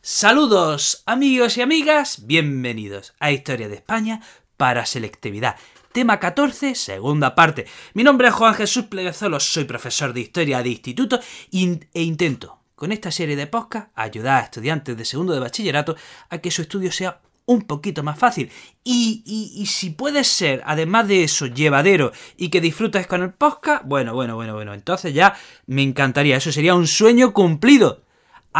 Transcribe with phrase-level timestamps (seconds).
[0.00, 4.22] Saludos amigos y amigas, bienvenidos a Historia de España
[4.56, 5.56] para Selectividad.
[5.90, 7.66] Tema 14, segunda parte.
[7.94, 11.18] Mi nombre es Juan Jesús Pleguezolo, soy profesor de Historia de Instituto
[11.50, 15.96] e intento, con esta serie de podcast, ayudar a estudiantes de segundo de bachillerato
[16.30, 18.52] a que su estudio sea un poquito más fácil.
[18.84, 23.82] Y, y, si puede ser, además de eso, llevadero y que disfrutes con el podcast,
[23.84, 25.34] bueno, bueno, bueno, bueno, entonces ya
[25.66, 26.36] me encantaría.
[26.36, 28.02] Eso sería un sueño cumplido.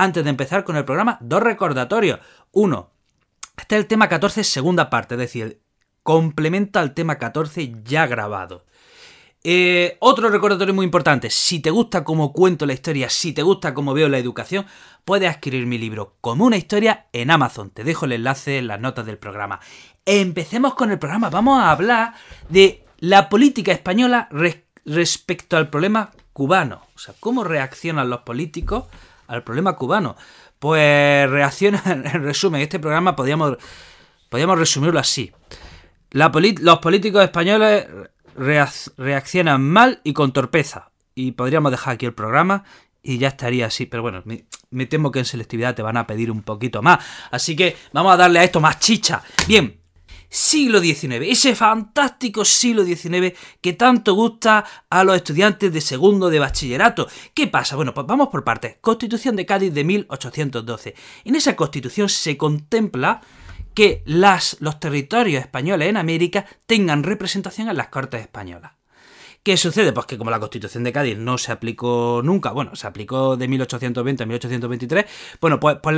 [0.00, 2.20] Antes de empezar con el programa, dos recordatorios.
[2.52, 2.92] Uno,
[3.56, 5.60] este es el tema 14, segunda parte, es decir,
[6.04, 8.64] complementa al tema 14 ya grabado.
[9.42, 13.74] Eh, otro recordatorio muy importante, si te gusta cómo cuento la historia, si te gusta
[13.74, 14.66] cómo veo la educación,
[15.04, 17.70] puedes adquirir mi libro como una historia en Amazon.
[17.70, 19.58] Te dejo el enlace en las notas del programa.
[20.06, 21.28] Empecemos con el programa.
[21.28, 22.14] Vamos a hablar
[22.48, 24.28] de la política española
[24.84, 26.82] respecto al problema cubano.
[26.94, 28.84] O sea, cómo reaccionan los políticos
[29.28, 30.16] al problema cubano.
[30.58, 33.56] Pues reaccionan, en resumen, este programa podríamos,
[34.28, 35.32] podríamos resumirlo así.
[36.10, 37.86] los políticos españoles
[38.36, 40.90] reaccionan mal y con torpeza.
[41.14, 42.64] Y podríamos dejar aquí el programa
[43.02, 43.86] y ya estaría así.
[43.86, 44.22] Pero bueno,
[44.70, 47.04] me, temo que en selectividad te van a pedir un poquito más.
[47.30, 49.22] Así que vamos a darle a esto más chicha.
[49.46, 49.77] Bien,
[50.28, 56.38] siglo XIX, ese fantástico siglo XIX que tanto gusta a los estudiantes de segundo de
[56.38, 57.08] bachillerato.
[57.34, 57.76] ¿Qué pasa?
[57.76, 58.76] Bueno, pues vamos por partes.
[58.80, 60.94] Constitución de Cádiz de 1812.
[61.24, 63.20] En esa constitución se contempla
[63.74, 68.72] que las, los territorios españoles en América tengan representación en las Cortes Españolas.
[69.42, 69.92] ¿Qué sucede?
[69.92, 73.48] Pues que como la Constitución de Cádiz no se aplicó nunca, bueno, se aplicó de
[73.48, 75.04] 1820 a 1823,
[75.40, 75.96] bueno, pues, pues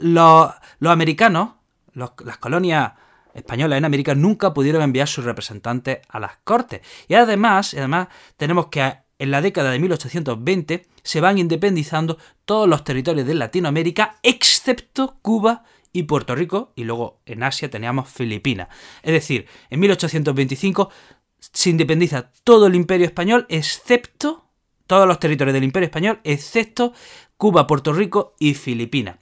[0.00, 0.50] los,
[0.80, 1.50] americanos,
[1.94, 2.92] las colonias
[3.34, 6.80] españolas en América nunca pudieron enviar sus representantes a las Cortes.
[7.08, 12.84] Y además, además tenemos que en la década de 1820 se van independizando todos los
[12.84, 18.68] territorios de Latinoamérica, excepto Cuba y Puerto Rico, y luego en Asia teníamos Filipinas.
[19.02, 20.90] Es decir, en 1825
[21.38, 24.46] se independiza todo el imperio español, excepto
[24.86, 26.92] todos los territorios del imperio español, excepto
[27.36, 29.16] Cuba, Puerto Rico y Filipinas.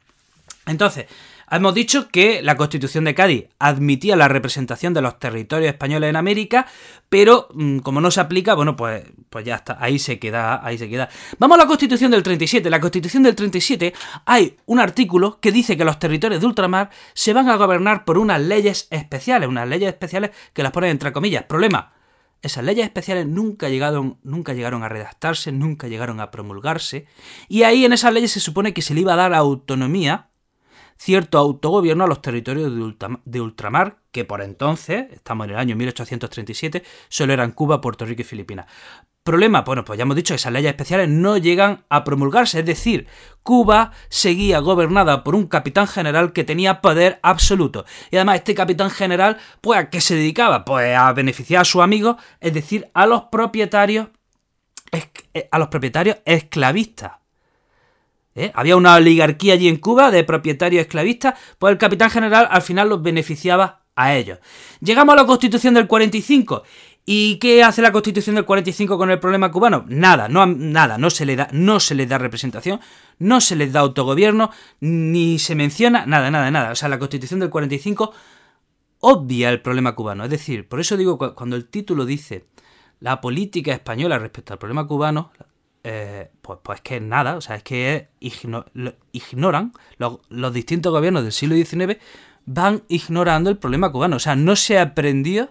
[0.66, 1.06] Entonces,
[1.50, 6.16] Hemos dicho que la Constitución de Cádiz admitía la representación de los territorios españoles en
[6.16, 6.66] América,
[7.08, 10.76] pero mm, como no se aplica, bueno, pues, pues ya está, ahí se queda, ahí
[10.76, 11.08] se queda.
[11.38, 12.68] Vamos a la Constitución del 37.
[12.68, 13.94] La Constitución del 37
[14.26, 18.18] hay un artículo que dice que los territorios de ultramar se van a gobernar por
[18.18, 21.44] unas leyes especiales, unas leyes especiales que las ponen entre comillas.
[21.44, 21.92] Problema,
[22.40, 27.06] esas leyes especiales nunca llegaron, nunca llegaron a redactarse, nunca llegaron a promulgarse,
[27.48, 30.27] y ahí en esas leyes se supone que se le iba a dar autonomía
[30.98, 32.72] cierto autogobierno a los territorios
[33.24, 38.22] de, ultramar, que por entonces, estamos en el año 1837, solo eran Cuba, Puerto Rico
[38.22, 38.66] y Filipinas.
[39.22, 42.66] Problema, bueno, pues ya hemos dicho que esas leyes especiales no llegan a promulgarse, es
[42.66, 43.06] decir,
[43.42, 47.84] Cuba seguía gobernada por un capitán general que tenía poder absoluto.
[48.10, 50.64] Y además este capitán general, pues ¿a qué se dedicaba?
[50.64, 54.08] Pues a beneficiar a sus amigos, es decir, a los propietarios
[54.92, 57.12] eh, a los propietarios esclavistas.
[58.38, 58.52] ¿Eh?
[58.54, 62.88] Había una oligarquía allí en Cuba de propietarios esclavistas, pues el capitán general al final
[62.88, 64.38] los beneficiaba a ellos.
[64.80, 66.62] Llegamos a la constitución del 45.
[67.10, 69.86] ¿Y qué hace la constitución del 45 con el problema cubano?
[69.88, 72.80] Nada, no, nada, no se, le da, no se les da representación,
[73.18, 74.50] no se les da autogobierno,
[74.80, 76.72] ni se menciona nada, nada, nada.
[76.72, 78.12] O sea, la constitución del 45
[79.00, 80.24] obvia el problema cubano.
[80.24, 82.44] Es decir, por eso digo, cuando el título dice
[83.00, 85.32] la política española respecto al problema cubano,
[85.84, 88.08] eh, pues, pues que nada, o sea, es que
[89.12, 91.98] ignoran, los, distintos gobiernos del siglo XIX
[92.46, 95.50] van ignorando el problema cubano, o sea, no se aprendió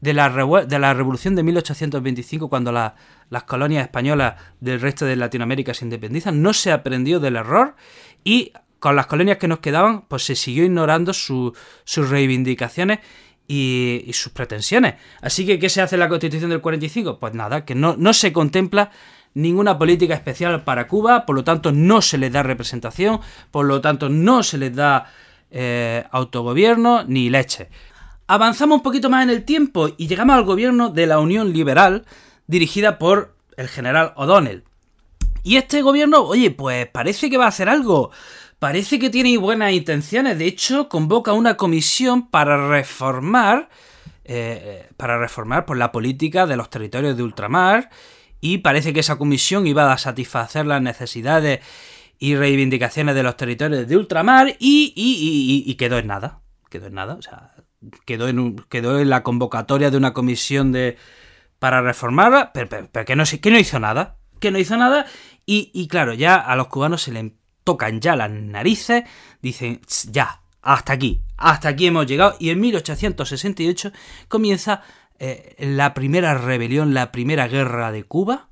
[0.00, 0.30] de la,
[0.66, 6.42] de la revolución de 1825 cuando las colonias españolas del resto de Latinoamérica se independizan,
[6.42, 7.76] no se aprendió del error
[8.24, 11.54] y con las colonias que nos quedaban, pues se siguió ignorando sus
[11.94, 12.98] reivindicaciones
[13.46, 14.94] y, sus pretensiones.
[15.20, 17.20] Así que, ¿qué se hace en la Constitución del 45?
[17.20, 18.90] Pues nada, que no, no se contempla
[19.34, 23.20] ninguna política especial para Cuba, por lo tanto no se les da representación,
[23.50, 25.06] por lo tanto no se les da
[25.50, 27.68] eh, autogobierno ni leche.
[28.26, 32.04] Avanzamos un poquito más en el tiempo y llegamos al gobierno de la Unión Liberal
[32.46, 34.64] dirigida por el general O'Donnell.
[35.44, 38.10] Y este gobierno, oye, pues parece que va a hacer algo.
[38.58, 40.38] Parece que tiene buenas intenciones.
[40.38, 43.68] De hecho, convoca una comisión para reformar.
[44.24, 47.90] Eh, para reformar por pues, la política de los territorios de ultramar
[48.42, 51.60] y parece que esa comisión iba a satisfacer las necesidades
[52.18, 56.40] y reivindicaciones de los territorios de ultramar y, quedó en nada.
[56.68, 57.14] Quedó en nada.
[57.14, 57.54] O sea,
[58.04, 60.98] quedó en, quedó en la convocatoria de una comisión de
[61.58, 62.68] para reformarla, pero,
[63.06, 64.16] que, no, que no hizo nada.
[64.40, 65.06] Que no hizo nada
[65.46, 67.34] y, claro, ya a los cubanos se, le,
[67.64, 69.04] tocan ya las narices,
[69.40, 69.80] dicen,
[70.10, 73.92] ya, hasta aquí, hasta aquí hemos llegado, y en 1868
[74.28, 74.82] comienza
[75.24, 78.48] eh, la primera rebelión, la primera guerra de Cuba,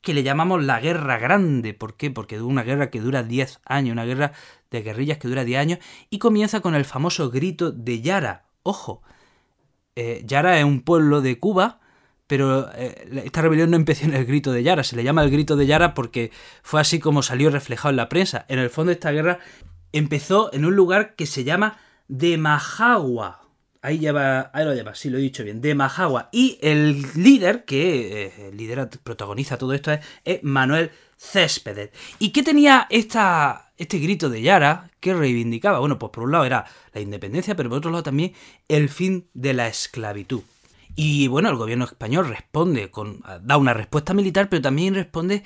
[0.00, 1.74] que le llamamos la Guerra Grande.
[1.74, 2.10] ¿Por qué?
[2.10, 4.32] Porque es una guerra que dura 10 años, una guerra
[4.72, 5.78] de guerrillas que dura 10 años,
[6.10, 8.46] y comienza con el famoso grito de Yara.
[8.64, 9.00] Ojo,
[9.94, 11.78] eh, Yara es un pueblo de Cuba,
[12.26, 15.30] pero eh, esta rebelión no empezó en el grito de Yara, se le llama el
[15.30, 16.32] grito de Yara porque
[16.64, 18.44] fue así como salió reflejado en la prensa.
[18.48, 19.38] En el fondo esta guerra
[19.92, 21.78] empezó en un lugar que se llama
[22.08, 22.38] de
[23.88, 26.28] Ahí, lleva, ahí lo lleva, sí, lo he dicho bien, de Majagua.
[26.30, 29.90] Y el líder que eh, lidera, protagoniza todo esto
[30.26, 31.88] es, Manuel Céspedes.
[32.18, 35.78] ¿Y qué tenía esta, este grito de Yara que reivindicaba?
[35.78, 38.34] Bueno, pues por un lado era la independencia, pero por otro lado también
[38.68, 40.42] el fin de la esclavitud.
[40.94, 42.90] Y bueno, el gobierno español responde
[43.40, 45.44] da una respuesta militar, pero también responde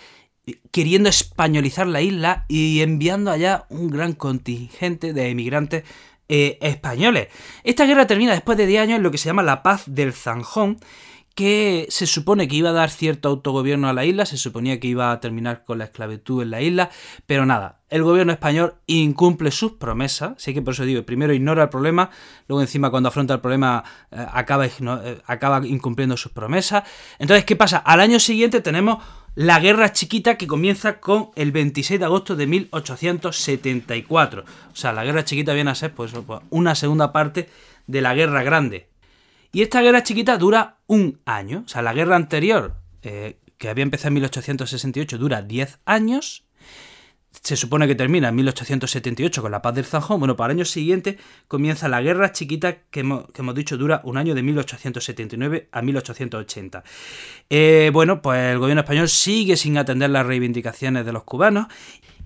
[0.73, 5.85] queriendo españolizar la isla y enviando allá un gran contingente de emigrantes
[6.34, 7.29] eh, españoles.
[7.62, 10.14] Esta guerra termina después de 10 años en lo que se llama la paz del
[10.14, 10.79] Zanjón,
[11.34, 14.88] que se supone que iba a dar cierto autogobierno a la isla, se suponía que
[14.88, 16.88] iba a terminar con la esclavitud en la isla,
[17.26, 21.64] pero nada, el gobierno español incumple sus promesas, así que por eso digo, primero ignora
[21.64, 22.08] el problema,
[22.49, 24.73] luego encima cuando afronta el problema eh, acaba, eh,
[25.26, 26.84] acaba incumpliendo sus promesas.
[27.19, 27.76] Entonces, ¿qué pasa?
[27.76, 32.46] Al año siguiente tenemos la guerra chiquita que comienza con el 26 de agosto de
[32.46, 34.43] 1874.
[34.43, 37.49] O sea, la guerra chiquita viene a ser pues, pues una segunda parte
[37.87, 38.88] de la guerra grande.
[39.52, 41.62] Y esta guerra chiquita dura un año.
[41.64, 46.44] O sea, la guerra anterior, eh, que había empezado en 1868, dura 10 años.
[47.40, 50.20] Se supone que termina en 1878 con la paz del Zanjón.
[50.20, 51.19] Bueno, para el año siguiente
[51.49, 56.84] comienza la guerra chiquita que hemos, dicho dura un año de 1879 a 1880.
[57.50, 61.67] Eh, bueno, pues el gobierno español sigue sin atender las reivindicaciones de los cubanos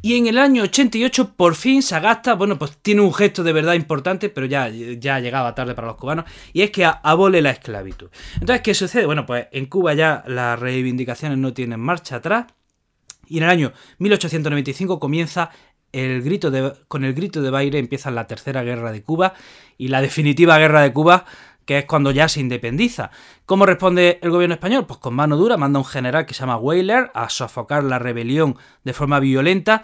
[0.03, 3.75] y en el año 88 por fin Sagasta, bueno, pues tiene un gesto de verdad
[3.75, 8.09] importante, pero ya, ya llegaba tarde para los cubanos, y es que abole la esclavitud.
[8.35, 9.07] Entonces, ¿qué sucede?
[9.07, 12.47] Bueno, pues en Cuba ya las reivindicaciones no tienen marcha atrás,
[13.29, 15.51] y en el año 1895 comienza
[15.93, 19.35] el grito de, con el grito de baile empieza la tercera guerra de Cuba
[19.79, 21.25] y la definitiva guerra de Cuba
[21.67, 23.11] que es cuando ya se independiza.
[23.45, 24.87] ¿Cómo responde el gobierno español?
[24.87, 28.57] Pues con mano dura, manda un general que se llama Weyler a sofocar la rebelión
[28.85, 29.83] de forma violenta.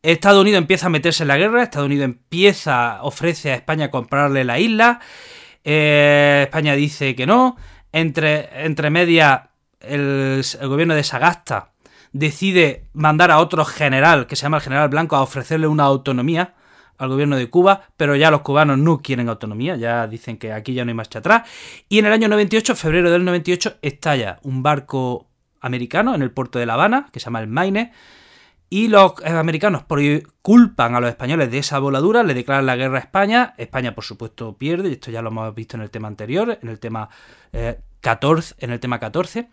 [0.00, 4.44] Estados Unidos empieza a meterse en la guerra, Estados Unidos empieza, ofrece a España comprarle
[4.44, 5.00] la isla,
[5.64, 7.56] eh, España dice que no,
[7.90, 11.73] entre, entre el, el gobierno de Sagasta
[12.14, 16.54] decide mandar a otro general, que se llama el general Blanco, a ofrecerle una autonomía,
[16.96, 20.74] al gobierno de Cuba, pero ya los cubanos no quieren autonomía, ya dicen que aquí
[20.74, 21.48] ya no hay marcha atrás.
[21.88, 25.26] Y en el año 98, febrero del 98, estalla un barco
[25.60, 27.92] americano en el puerto de La Habana, que se llama el Maine,
[28.70, 29.84] y los eh, americanos
[30.40, 34.04] culpan a los españoles de esa voladura, le declaran la guerra a España, España por
[34.04, 37.08] supuesto pierde, y esto ya lo hemos visto en el tema anterior, en el tema
[38.00, 39.48] 14, eh, en el tema 14.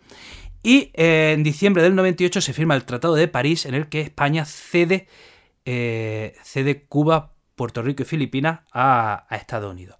[0.62, 4.00] Y eh, en diciembre del 98 se firma el Tratado de París en el que
[4.00, 5.08] España cede,
[5.64, 9.96] cede Cuba Puerto Rico y Filipinas a, Estados Unidos.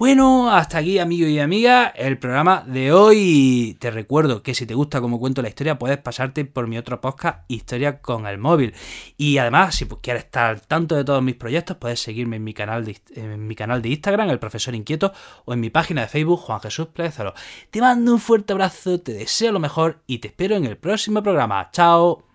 [0.00, 3.76] Bueno, hasta aquí amigos y amigas el programa de hoy.
[3.78, 7.02] Te recuerdo que si te gusta como cuento la historia puedes pasarte por mi otro
[7.02, 8.72] podcast Historia con el móvil.
[9.18, 12.54] Y además, si quieres estar al tanto de todos mis proyectos, puedes seguirme en mi
[12.54, 15.12] canal de, en mi canal de Instagram, El Profesor Inquieto,
[15.44, 17.34] o en mi página de Facebook, Juan Jesús Plezaro.
[17.70, 21.22] Te mando un fuerte abrazo, te deseo lo mejor y te espero en el próximo
[21.22, 21.68] programa.
[21.72, 22.29] Chao.